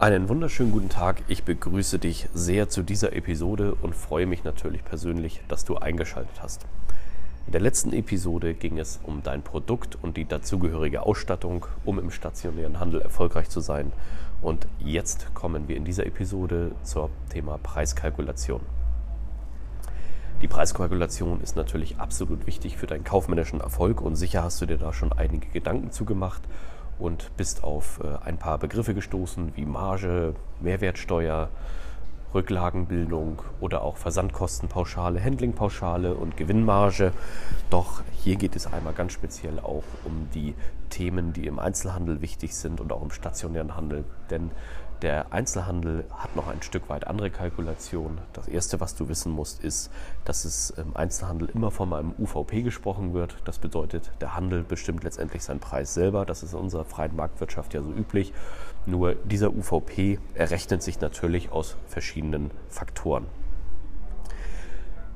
Einen 0.00 0.28
wunderschönen 0.28 0.70
guten 0.70 0.90
Tag. 0.90 1.24
Ich 1.26 1.42
begrüße 1.42 1.98
dich 1.98 2.28
sehr 2.32 2.68
zu 2.68 2.84
dieser 2.84 3.14
Episode 3.14 3.74
und 3.82 3.96
freue 3.96 4.26
mich 4.26 4.44
natürlich 4.44 4.84
persönlich, 4.84 5.40
dass 5.48 5.64
du 5.64 5.76
eingeschaltet 5.76 6.40
hast. 6.40 6.66
In 7.46 7.52
der 7.52 7.60
letzten 7.60 7.92
Episode 7.92 8.54
ging 8.54 8.78
es 8.78 9.00
um 9.02 9.24
dein 9.24 9.42
Produkt 9.42 9.98
und 10.00 10.16
die 10.16 10.24
dazugehörige 10.24 11.02
Ausstattung, 11.02 11.66
um 11.84 11.98
im 11.98 12.12
stationären 12.12 12.78
Handel 12.78 13.00
erfolgreich 13.00 13.48
zu 13.48 13.58
sein. 13.58 13.90
Und 14.40 14.68
jetzt 14.78 15.34
kommen 15.34 15.66
wir 15.66 15.76
in 15.76 15.84
dieser 15.84 16.06
Episode 16.06 16.70
zum 16.84 17.10
Thema 17.28 17.58
Preiskalkulation. 17.60 18.60
Die 20.42 20.48
Preiskalkulation 20.48 21.40
ist 21.40 21.56
natürlich 21.56 21.96
absolut 21.96 22.46
wichtig 22.46 22.76
für 22.76 22.86
deinen 22.86 23.02
kaufmännischen 23.02 23.60
Erfolg 23.60 24.00
und 24.00 24.14
sicher 24.14 24.44
hast 24.44 24.60
du 24.60 24.66
dir 24.66 24.78
da 24.78 24.92
schon 24.92 25.12
einige 25.12 25.48
Gedanken 25.48 25.90
zugemacht 25.90 26.42
und 26.98 27.30
bist 27.36 27.64
auf 27.64 28.00
äh, 28.02 28.24
ein 28.24 28.38
paar 28.38 28.58
Begriffe 28.58 28.94
gestoßen 28.94 29.52
wie 29.56 29.64
Marge, 29.64 30.34
Mehrwertsteuer, 30.60 31.48
Rücklagenbildung 32.34 33.42
oder 33.60 33.82
auch 33.82 33.96
Versandkostenpauschale, 33.96 35.22
Handlingpauschale 35.22 36.14
und 36.14 36.36
Gewinnmarge. 36.36 37.12
Doch 37.70 38.02
hier 38.12 38.36
geht 38.36 38.54
es 38.54 38.66
einmal 38.66 38.92
ganz 38.92 39.12
speziell 39.12 39.58
auch 39.58 39.84
um 40.04 40.28
die 40.34 40.54
Themen, 40.98 41.32
die 41.32 41.46
im 41.46 41.60
Einzelhandel 41.60 42.20
wichtig 42.20 42.56
sind 42.56 42.80
und 42.80 42.92
auch 42.92 43.02
im 43.02 43.12
stationären 43.12 43.76
Handel. 43.76 44.04
Denn 44.30 44.50
der 45.02 45.32
Einzelhandel 45.32 46.04
hat 46.10 46.34
noch 46.34 46.48
ein 46.48 46.60
Stück 46.60 46.88
weit 46.88 47.06
andere 47.06 47.30
Kalkulationen. 47.30 48.18
Das 48.32 48.48
Erste, 48.48 48.80
was 48.80 48.96
du 48.96 49.08
wissen 49.08 49.30
musst, 49.30 49.62
ist, 49.62 49.92
dass 50.24 50.44
es 50.44 50.70
im 50.70 50.96
Einzelhandel 50.96 51.50
immer 51.54 51.70
von 51.70 51.92
einem 51.92 52.14
UVP 52.18 52.62
gesprochen 52.62 53.14
wird. 53.14 53.36
Das 53.44 53.60
bedeutet, 53.60 54.10
der 54.20 54.34
Handel 54.34 54.64
bestimmt 54.64 55.04
letztendlich 55.04 55.44
seinen 55.44 55.60
Preis 55.60 55.94
selber. 55.94 56.26
Das 56.26 56.42
ist 56.42 56.52
in 56.52 56.58
unserer 56.58 56.84
freien 56.84 57.14
Marktwirtschaft 57.14 57.74
ja 57.74 57.82
so 57.82 57.92
üblich. 57.92 58.32
Nur 58.84 59.14
dieser 59.14 59.54
UVP 59.54 60.18
errechnet 60.34 60.82
sich 60.82 61.00
natürlich 61.00 61.52
aus 61.52 61.76
verschiedenen 61.86 62.50
Faktoren. 62.68 63.26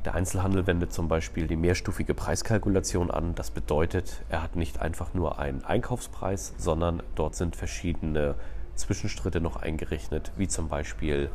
Der 0.04 0.16
Einzelhandel 0.16 0.66
wendet 0.66 0.92
zum 0.92 1.06
Beispiel 1.06 1.46
die 1.46 1.54
mehrstufige 1.54 2.12
Preiskalkulation 2.12 3.10
an. 3.12 3.36
Das 3.36 3.52
bedeutet, 3.52 4.22
er 4.30 4.42
hat 4.42 4.56
nicht 4.56 4.80
einfach 4.80 5.14
nur 5.14 5.38
einen 5.38 5.64
Einkaufspreis, 5.64 6.54
sondern 6.58 7.04
dort 7.14 7.36
sind 7.36 7.54
verschiedene 7.54 8.34
Zwischenstritte 8.74 9.40
noch 9.40 9.56
eingerechnet, 9.56 10.32
wie 10.36 10.48
zum 10.48 10.68
Beispiel 10.68 11.30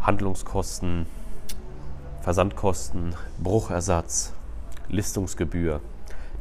Handlungskosten, 0.00 1.04
Versandkosten, 2.22 3.14
Bruchersatz, 3.42 4.32
Listungsgebühr. 4.88 5.80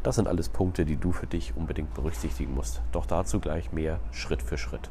Das 0.04 0.16
sind 0.16 0.30
alles 0.30 0.48
Punkte, 0.48 0.86
die 0.86 0.96
du 0.96 1.12
für 1.12 1.28
dich 1.28 1.58
unbedingt 1.58 1.94
berücksichtigen 1.94 2.54
musst. 2.54 2.82
Doch 2.94 3.06
dazu 3.06 3.42
gleich 3.42 3.74
mehr 3.74 4.00
Schritt 4.14 4.42
für 4.42 4.58
Schritt. 4.58 4.90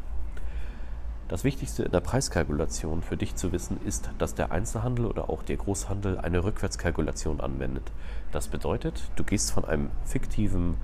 Das 1.28 1.44
Wichtigste 1.44 1.82
in 1.82 1.92
der 1.92 2.00
Preiskalkulation 2.00 3.02
für 3.02 3.18
dich 3.18 3.36
zu 3.36 3.52
wissen 3.52 3.78
ist, 3.84 4.10
dass 4.16 4.34
der 4.34 4.50
Einzelhandel 4.50 5.04
oder 5.04 5.28
auch 5.28 5.42
der 5.42 5.58
Großhandel 5.58 6.18
eine 6.18 6.42
Rückwärtskalkulation 6.42 7.42
anwendet. 7.42 7.92
Das 8.32 8.48
bedeutet, 8.48 9.02
du 9.16 9.24
gehst 9.24 9.52
von 9.52 9.66
einem 9.66 9.90
fiktiven 10.06 10.78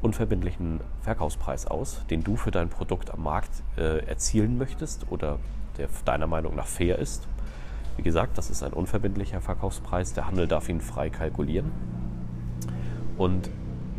unverbindlichen 0.00 0.80
Verkaufspreis 1.02 1.66
aus, 1.66 2.00
den 2.08 2.24
du 2.24 2.36
für 2.36 2.50
dein 2.50 2.70
Produkt 2.70 3.10
am 3.10 3.22
Markt 3.24 3.62
äh, 3.76 4.06
erzielen 4.06 4.56
möchtest 4.56 5.10
oder 5.10 5.38
der 5.76 5.88
deiner 6.06 6.26
Meinung 6.26 6.54
nach 6.54 6.66
fair 6.66 6.98
ist. 6.98 7.28
Wie 7.98 8.02
gesagt, 8.02 8.38
das 8.38 8.48
ist 8.48 8.62
ein 8.62 8.72
unverbindlicher 8.72 9.42
Verkaufspreis. 9.42 10.14
Der 10.14 10.26
Handel 10.26 10.48
darf 10.48 10.68
ihn 10.70 10.80
frei 10.80 11.10
kalkulieren. 11.10 11.70
Und 13.18 13.50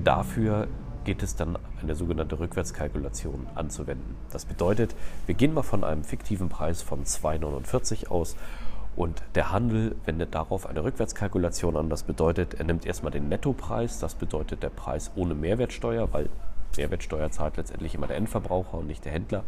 dafür 0.03 0.67
geht 1.05 1.23
es 1.23 1.35
dann 1.35 1.57
eine 1.81 1.95
sogenannte 1.95 2.39
Rückwärtskalkulation 2.39 3.47
anzuwenden. 3.55 4.17
Das 4.31 4.45
bedeutet, 4.45 4.95
wir 5.25 5.35
gehen 5.35 5.53
mal 5.53 5.63
von 5.63 5.83
einem 5.83 6.03
fiktiven 6.03 6.49
Preis 6.49 6.81
von 6.81 7.05
2,49 7.05 8.09
aus 8.09 8.35
und 8.95 9.21
der 9.35 9.51
Handel 9.51 9.95
wendet 10.05 10.35
darauf 10.35 10.67
eine 10.67 10.83
Rückwärtskalkulation 10.83 11.77
an. 11.77 11.89
Das 11.89 12.03
bedeutet, 12.03 12.55
er 12.55 12.65
nimmt 12.65 12.85
erstmal 12.85 13.11
den 13.11 13.29
Nettopreis, 13.29 13.99
das 13.99 14.15
bedeutet 14.15 14.63
der 14.63 14.69
Preis 14.69 15.11
ohne 15.15 15.35
Mehrwertsteuer, 15.35 16.11
weil 16.13 16.29
Mehrwertsteuer 16.77 17.31
zahlt 17.31 17.57
letztendlich 17.57 17.95
immer 17.95 18.07
der 18.07 18.17
Endverbraucher 18.17 18.77
und 18.77 18.87
nicht 18.87 19.05
der 19.05 19.11
Händler. 19.11 19.43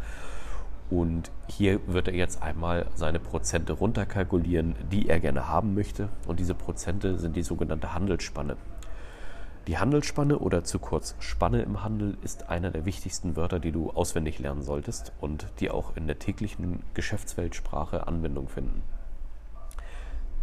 Und 0.89 1.31
hier 1.47 1.81
wird 1.87 2.07
er 2.07 2.13
jetzt 2.13 2.41
einmal 2.41 2.85
seine 2.95 3.19
Prozente 3.19 3.73
runterkalkulieren, 3.73 4.75
die 4.89 5.09
er 5.09 5.19
gerne 5.19 5.49
haben 5.49 5.75
möchte. 5.75 6.07
Und 6.27 6.39
diese 6.39 6.53
Prozente 6.53 7.19
sind 7.19 7.35
die 7.35 7.43
sogenannte 7.43 7.93
Handelsspanne. 7.93 8.55
Die 9.67 9.77
Handelsspanne 9.77 10.39
oder 10.39 10.63
zu 10.63 10.79
kurz 10.79 11.13
Spanne 11.19 11.61
im 11.61 11.83
Handel 11.83 12.17
ist 12.21 12.49
einer 12.49 12.71
der 12.71 12.85
wichtigsten 12.85 13.35
Wörter, 13.35 13.59
die 13.59 13.73
du 13.73 13.89
auswendig 13.89 14.39
lernen 14.39 14.61
solltest 14.61 15.11
und 15.19 15.47
die 15.59 15.69
auch 15.69 15.97
in 15.97 16.07
der 16.07 16.19
täglichen 16.19 16.83
Geschäftsweltsprache 16.93 18.07
Anwendung 18.07 18.47
finden. 18.47 18.81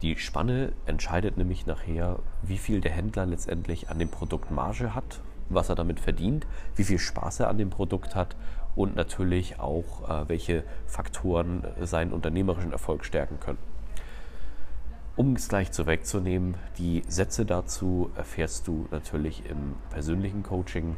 Die 0.03 0.17
Spanne 0.17 0.73
entscheidet 0.85 1.39
nämlich 1.39 1.65
nachher, 1.65 2.19
wie 2.43 2.59
viel 2.59 2.83
der 2.83 2.93
Händler 2.93 3.25
letztendlich 3.25 3.89
an 3.89 3.99
dem 3.99 4.11
Produkt 4.11 4.51
Marge 4.51 4.95
hat, 4.95 5.23
was 5.49 5.71
er 5.71 5.75
damit 5.75 6.01
verdient, 6.01 6.47
wie 6.77 6.85
viel 6.85 6.99
Spaß 6.99 7.41
er 7.41 7.49
an 7.49 7.57
dem 7.57 7.71
Produkt 7.71 8.15
hat 8.15 8.37
und 8.77 8.95
natürlich 8.95 9.59
auch, 9.59 10.07
äh, 10.07 10.29
welche 10.29 10.65
Faktoren 10.87 11.65
seinen 11.81 12.13
unternehmerischen 12.13 12.73
Erfolg 12.73 13.07
stärken 13.07 13.41
können. 13.41 13.74
Um 15.17 15.37
es 15.37 15.49
gleich 15.49 15.71
zu 15.71 15.87
wegzunehmen, 15.87 16.57
die 16.77 17.05
Sätze 17.07 17.47
dazu 17.47 18.11
erfährst 18.17 18.67
du 18.67 18.89
natürlich 18.91 19.49
im 19.49 19.77
persönlichen 19.91 20.43
Coaching 20.43 20.97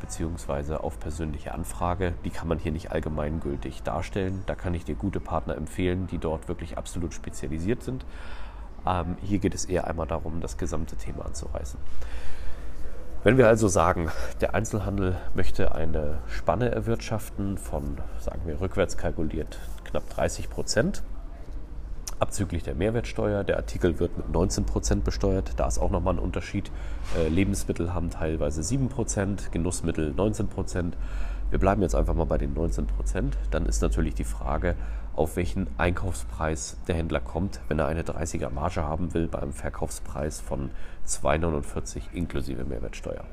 beziehungsweise 0.00 0.84
auf 0.84 1.00
persönliche 1.00 1.52
Anfrage. 1.52 2.14
Die 2.24 2.30
kann 2.30 2.46
man 2.46 2.60
hier 2.60 2.70
nicht 2.70 2.92
allgemeingültig 2.92 3.82
darstellen. 3.82 4.44
Da 4.46 4.54
kann 4.54 4.72
ich 4.74 4.84
dir 4.84 4.94
gute 4.94 5.18
Partner 5.18 5.56
empfehlen, 5.56 6.06
die 6.06 6.18
dort 6.18 6.46
wirklich 6.46 6.78
absolut 6.78 7.12
spezialisiert 7.12 7.82
sind. 7.82 8.06
Ähm, 8.86 9.16
hier 9.20 9.40
geht 9.40 9.54
es 9.54 9.64
eher 9.64 9.88
einmal 9.88 10.06
darum, 10.06 10.40
das 10.40 10.58
gesamte 10.58 10.94
Thema 10.94 11.26
anzureißen. 11.26 11.80
Wenn 13.24 13.36
wir 13.36 13.48
also 13.48 13.66
sagen, 13.66 14.12
der 14.40 14.54
Einzelhandel 14.54 15.16
möchte 15.34 15.74
eine 15.74 16.18
Spanne 16.28 16.70
erwirtschaften 16.70 17.58
von, 17.58 17.96
sagen 18.20 18.42
wir, 18.44 18.60
rückwärts 18.60 18.96
kalkuliert 18.96 19.58
knapp 19.82 20.08
30 20.10 20.50
Prozent, 20.50 21.02
abzüglich 22.18 22.62
der 22.62 22.74
Mehrwertsteuer. 22.74 23.44
Der 23.44 23.56
Artikel 23.56 23.98
wird 23.98 24.16
mit 24.16 24.30
19 24.30 24.64
Prozent 24.64 25.04
besteuert. 25.04 25.52
Da 25.56 25.66
ist 25.66 25.78
auch 25.78 25.90
nochmal 25.90 26.14
ein 26.14 26.18
Unterschied. 26.18 26.70
Äh, 27.16 27.28
Lebensmittel 27.28 27.92
haben 27.94 28.10
teilweise 28.10 28.62
7 28.62 28.88
Prozent, 28.88 29.52
Genussmittel 29.52 30.12
19 30.12 30.48
Prozent. 30.48 30.96
Wir 31.50 31.58
bleiben 31.58 31.82
jetzt 31.82 31.94
einfach 31.94 32.14
mal 32.14 32.24
bei 32.24 32.38
den 32.38 32.54
19 32.54 32.86
Prozent. 32.86 33.36
Dann 33.50 33.66
ist 33.66 33.82
natürlich 33.82 34.14
die 34.14 34.24
Frage, 34.24 34.74
auf 35.14 35.36
welchen 35.36 35.66
Einkaufspreis 35.78 36.76
der 36.88 36.96
Händler 36.96 37.20
kommt, 37.20 37.60
wenn 37.68 37.78
er 37.78 37.86
eine 37.86 38.02
30er 38.02 38.50
Marge 38.50 38.82
haben 38.82 39.14
will 39.14 39.28
bei 39.28 39.40
einem 39.40 39.52
Verkaufspreis 39.52 40.40
von 40.40 40.70
2,49 41.06 42.12
inklusive 42.12 42.64
Mehrwertsteuer. 42.64 43.24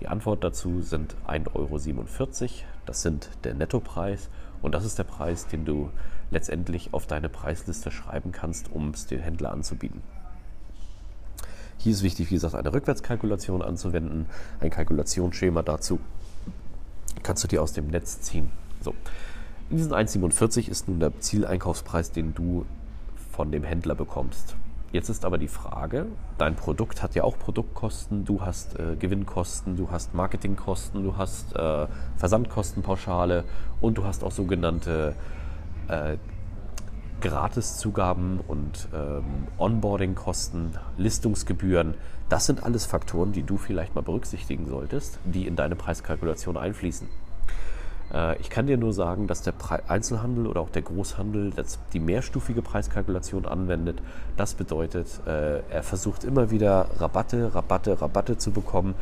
Die 0.00 0.08
Antwort 0.08 0.42
dazu 0.42 0.80
sind 0.82 1.14
1,47 1.28 1.52
Euro. 1.54 2.48
Das 2.86 3.02
sind 3.02 3.30
der 3.44 3.54
Nettopreis 3.54 4.30
und 4.60 4.74
das 4.74 4.84
ist 4.84 4.98
der 4.98 5.04
Preis, 5.04 5.46
den 5.46 5.64
du 5.64 5.90
letztendlich 6.32 6.92
auf 6.92 7.06
deine 7.06 7.28
Preisliste 7.28 7.90
schreiben 7.90 8.32
kannst, 8.32 8.72
um 8.72 8.90
es 8.90 9.06
den 9.06 9.20
Händler 9.20 9.52
anzubieten. 9.52 10.02
Hier 11.78 11.92
ist 11.92 12.02
wichtig, 12.02 12.30
wie 12.30 12.34
gesagt, 12.34 12.54
eine 12.54 12.72
Rückwärtskalkulation 12.72 13.62
anzuwenden, 13.62 14.26
ein 14.60 14.70
Kalkulationsschema 14.70 15.62
dazu 15.62 16.00
kannst 17.22 17.44
du 17.44 17.48
dir 17.48 17.62
aus 17.62 17.72
dem 17.72 17.88
Netz 17.88 18.20
ziehen. 18.20 18.50
So. 18.80 18.94
In 19.70 19.76
diesen 19.76 19.92
1,47 19.92 20.68
ist 20.68 20.88
nun 20.88 21.00
der 21.00 21.18
Zieleinkaufspreis, 21.20 22.10
den 22.10 22.34
du 22.34 22.66
von 23.30 23.50
dem 23.50 23.64
Händler 23.64 23.94
bekommst. 23.94 24.56
Jetzt 24.92 25.08
ist 25.08 25.24
aber 25.24 25.38
die 25.38 25.48
Frage, 25.48 26.06
dein 26.36 26.54
Produkt 26.54 27.02
hat 27.02 27.14
ja 27.14 27.24
auch 27.24 27.38
Produktkosten, 27.38 28.26
du 28.26 28.42
hast 28.42 28.78
äh, 28.78 28.96
Gewinnkosten, 28.96 29.76
du 29.76 29.90
hast 29.90 30.12
Marketingkosten, 30.12 31.02
du 31.02 31.16
hast 31.16 31.56
äh, 31.56 31.86
Versandkostenpauschale 32.18 33.44
und 33.80 33.96
du 33.96 34.04
hast 34.04 34.22
auch 34.22 34.32
sogenannte 34.32 35.14
äh, 35.88 36.16
Gratiszugaben 37.20 38.40
und 38.46 38.88
ähm, 38.92 39.24
Onboardingkosten, 39.58 40.76
Listungsgebühren. 40.96 41.94
Das 42.28 42.46
sind 42.46 42.64
alles 42.64 42.84
Faktoren, 42.84 43.32
die 43.32 43.42
du 43.42 43.56
vielleicht 43.58 43.94
mal 43.94 44.00
berücksichtigen 44.00 44.66
solltest, 44.66 45.18
die 45.24 45.46
in 45.46 45.54
deine 45.54 45.76
Preiskalkulation 45.76 46.56
einfließen. 46.56 47.08
Äh, 48.12 48.40
ich 48.40 48.50
kann 48.50 48.66
dir 48.66 48.76
nur 48.76 48.92
sagen, 48.92 49.26
dass 49.26 49.42
der 49.42 49.54
Einzelhandel 49.88 50.46
oder 50.46 50.60
auch 50.60 50.70
der 50.70 50.82
Großhandel 50.82 51.52
die 51.92 52.00
mehrstufige 52.00 52.62
Preiskalkulation 52.62 53.46
anwendet. 53.46 54.02
Das 54.36 54.54
bedeutet, 54.54 55.20
äh, 55.26 55.60
er 55.70 55.82
versucht 55.82 56.24
immer 56.24 56.50
wieder 56.50 56.88
Rabatte, 56.98 57.54
Rabatte, 57.54 58.00
Rabatte 58.00 58.36
zu 58.36 58.50
bekommen, 58.50 58.94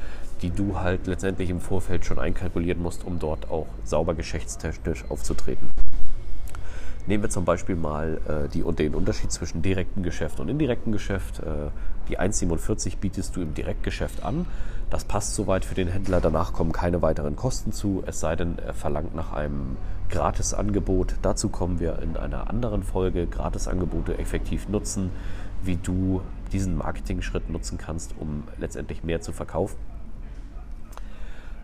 die 0.43 0.51
du 0.51 0.79
halt 0.79 1.07
letztendlich 1.07 1.51
im 1.51 1.61
Vorfeld 1.61 2.05
schon 2.05 2.19
einkalkulieren 2.19 2.83
musst, 2.83 3.05
um 3.05 3.19
dort 3.19 3.51
auch 3.51 3.67
sauber 3.85 4.15
geschäftstechnisch 4.15 5.05
aufzutreten. 5.09 5.71
Nehmen 7.11 7.25
wir 7.25 7.31
zum 7.31 7.45
Beispiel 7.45 7.75
mal 7.75 8.21
äh, 8.29 8.49
die, 8.49 8.63
den 8.63 8.95
Unterschied 8.95 9.33
zwischen 9.33 9.63
direktem 9.63 10.05
Geschäft 10.05 10.39
und 10.39 10.49
indirektem 10.49 10.93
Geschäft. 10.93 11.41
Äh, 11.41 11.71
die 12.09 12.21
1,47 12.21 12.99
bietest 13.01 13.35
du 13.35 13.43
im 13.43 13.53
Direktgeschäft 13.53 14.23
an. 14.23 14.47
Das 14.91 15.03
passt 15.03 15.35
soweit 15.35 15.65
für 15.65 15.75
den 15.75 15.89
Händler. 15.89 16.21
Danach 16.21 16.53
kommen 16.53 16.71
keine 16.71 17.03
weiteren 17.03 17.35
Kosten 17.35 17.73
zu, 17.73 18.05
es 18.07 18.21
sei 18.21 18.37
denn, 18.37 18.61
er 18.61 18.75
verlangt 18.75 19.13
nach 19.17 19.33
einem 19.33 19.77
Gratisangebot. 20.09 21.17
Dazu 21.21 21.49
kommen 21.49 21.81
wir 21.81 21.99
in 21.99 22.17
einer 22.17 22.49
anderen 22.49 22.85
Folge. 22.85 23.27
Gratisangebote 23.27 24.17
effektiv 24.17 24.69
nutzen, 24.69 25.11
wie 25.65 25.79
du 25.79 26.23
diesen 26.53 26.79
Marketing-Schritt 26.79 27.51
nutzen 27.51 27.77
kannst, 27.77 28.15
um 28.21 28.45
letztendlich 28.59 29.03
mehr 29.03 29.21
zu 29.21 29.33
verkaufen. 29.33 29.79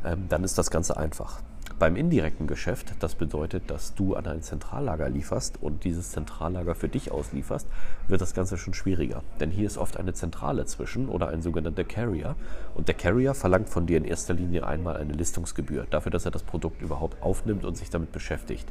Ähm, 0.05 0.25
dann 0.29 0.43
ist 0.43 0.59
das 0.59 0.73
Ganze 0.73 0.97
einfach. 0.97 1.39
Beim 1.79 1.95
indirekten 1.95 2.47
Geschäft, 2.47 2.95
das 3.01 3.17
bedeutet, 3.17 3.71
dass 3.71 3.95
du 3.95 4.15
an 4.15 4.27
ein 4.27 4.41
Zentrallager 4.41 5.11
lieferst 5.11 5.63
und 5.63 5.85
dieses 5.85 6.11
Zentrallager 6.11 6.75
für 6.75 6.89
dich 6.89 7.11
auslieferst, 7.11 7.69
wird 8.09 8.23
das 8.23 8.33
Ganze 8.33 8.57
schon 8.57 8.73
schwieriger. 8.73 9.23
Denn 9.41 9.51
hier 9.51 9.67
ist 9.67 9.77
oft 9.77 9.99
eine 9.99 10.15
Zentrale 10.15 10.65
zwischen 10.65 11.11
oder 11.11 11.29
ein 11.29 11.43
sogenannter 11.43 11.85
Carrier. 11.85 12.35
Und 12.75 12.89
der 12.89 12.95
Carrier 12.95 13.35
verlangt 13.35 13.69
von 13.69 13.85
dir 13.85 13.99
in 13.99 14.07
erster 14.07 14.33
Linie 14.33 14.67
einmal 14.67 14.97
eine 14.97 15.13
Listungsgebühr 15.13 15.87
dafür, 15.91 16.11
dass 16.11 16.25
er 16.25 16.31
das 16.31 16.45
Produkt 16.45 16.81
überhaupt 16.81 17.23
aufnimmt 17.23 17.67
und 17.67 17.77
sich 17.77 17.91
damit 17.91 18.11
beschäftigt. 18.11 18.67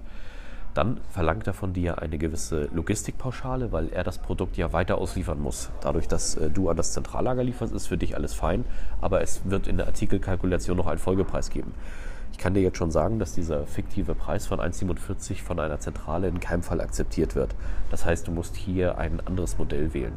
Dann 0.74 1.00
verlangt 1.12 1.46
er 1.46 1.54
von 1.54 1.74
dir 1.74 2.02
eine 2.02 2.18
gewisse 2.18 2.70
Logistikpauschale, 2.74 3.72
weil 3.72 3.90
er 3.90 4.04
das 4.04 4.18
Produkt 4.18 4.58
ja 4.58 4.74
weiter 4.74 4.98
ausliefern 4.98 5.40
muss. 5.40 5.70
Dadurch, 5.82 6.08
dass 6.08 6.38
äh, 6.38 6.50
du 6.50 6.70
an 6.70 6.76
das 6.76 6.94
Zentrallager 6.94 7.44
lieferst, 7.44 7.72
ist 7.72 7.86
für 7.86 7.98
dich 7.98 8.16
alles 8.16 8.34
fein, 8.34 8.66
aber 9.00 9.22
es 9.22 9.42
wird 9.46 9.68
in 9.68 9.78
der 9.78 9.86
Artikelkalkulation 9.86 10.76
noch 10.76 10.88
einen 10.88 10.98
Folgepreis 10.98 11.52
geben. 11.52 11.72
Ich 12.36 12.40
kann 12.40 12.54
dir 12.54 12.60
jetzt 12.60 12.78
schon 12.78 12.92
sagen, 12.92 13.18
dass 13.18 13.32
dieser 13.32 13.66
fiktive 13.66 14.14
Preis 14.14 14.46
von 14.46 14.60
1,47 14.60 15.42
von 15.42 15.58
einer 15.58 15.80
Zentrale 15.80 16.28
in 16.28 16.42
keinem 16.42 16.64
Fall 16.64 16.82
akzeptiert 16.82 17.34
wird. 17.34 17.56
Das 17.90 18.06
heißt, 18.06 18.28
du 18.28 18.34
musst 18.34 18.58
hier 18.58 18.98
ein 18.98 19.26
anderes 19.26 19.58
Modell 19.58 19.94
wählen. 19.94 20.12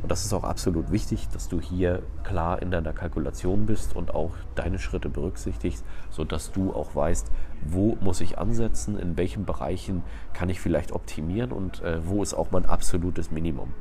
Und 0.00 0.10
das 0.10 0.24
ist 0.24 0.32
auch 0.32 0.44
absolut 0.44 0.90
wichtig, 0.90 1.28
dass 1.28 1.46
du 1.46 1.60
hier 1.60 2.02
klar 2.24 2.62
in 2.62 2.70
deiner 2.70 2.94
Kalkulation 2.94 3.66
bist 3.66 3.94
und 3.94 4.14
auch 4.14 4.30
deine 4.54 4.78
Schritte 4.78 5.10
berücksichtigst, 5.10 5.84
sodass 6.08 6.52
du 6.52 6.72
auch 6.72 6.94
weißt, 6.94 7.30
wo 7.66 7.98
muss 8.00 8.22
ich 8.22 8.38
ansetzen, 8.38 8.98
in 8.98 9.18
welchen 9.18 9.44
Bereichen 9.44 10.04
kann 10.32 10.48
ich 10.48 10.62
vielleicht 10.62 10.92
optimieren 10.92 11.52
und 11.52 11.82
äh, 11.82 11.98
wo 12.02 12.22
ist 12.22 12.32
auch 12.32 12.50
mein 12.50 12.64
absolutes 12.64 13.30
Minimum. 13.30 13.74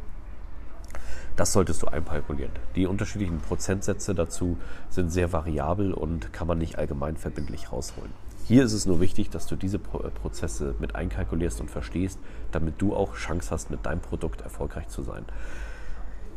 Das 1.37 1.53
solltest 1.53 1.83
du 1.83 1.87
einkalkulieren. 1.87 2.51
Die 2.75 2.87
unterschiedlichen 2.87 3.37
Prozentsätze 3.37 4.15
dazu 4.15 4.57
sind 4.89 5.11
sehr 5.11 5.31
variabel 5.31 5.93
und 5.93 6.33
kann 6.33 6.47
man 6.47 6.57
nicht 6.57 6.79
allgemein 6.79 7.15
verbindlich 7.15 7.71
rausholen. 7.71 8.11
Hier 8.45 8.63
ist 8.63 8.73
es 8.73 8.87
nur 8.87 8.99
wichtig, 8.99 9.29
dass 9.29 9.45
du 9.45 9.55
diese 9.55 9.77
äh, 9.77 10.09
Prozesse 10.09 10.73
mit 10.79 10.95
einkalkulierst 10.95 11.61
und 11.61 11.69
verstehst, 11.69 12.17
damit 12.51 12.81
du 12.81 12.95
auch 12.95 13.13
Chance 13.13 13.51
hast, 13.51 13.69
mit 13.69 13.85
deinem 13.85 13.99
Produkt 13.99 14.41
erfolgreich 14.41 14.87
zu 14.87 15.03
sein. 15.03 15.25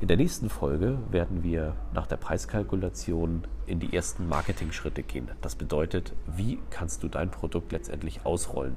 In 0.02 0.08
der 0.08 0.19
nächsten 0.19 0.50
Folge 0.50 0.99
werden 1.11 1.43
wir 1.43 1.76
nach 1.94 2.06
der 2.06 2.17
Preiskalkulation 2.17 3.47
in 3.67 3.81
die 3.81 3.94
ersten 3.97 4.29
Marketing-Schritte 4.29 5.02
gehen. 5.02 5.31
Das 5.41 5.56
bedeutet, 5.56 6.12
wie 6.26 6.58
kannst 6.69 7.02
du 7.02 7.08
dein 7.08 7.31
Produkt 7.31 7.73
letztendlich 7.73 8.26
ausrollen? 8.26 8.76